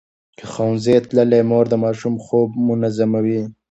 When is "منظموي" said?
2.67-3.41